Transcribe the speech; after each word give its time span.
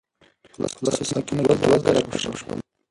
په 0.79 0.79
لسو 0.85 1.03
ساعتونو 1.09 1.41
کې 1.47 1.55
دوه 1.61 1.77
زره 1.85 2.01
کشف 2.11 2.33
شول. 2.39 2.59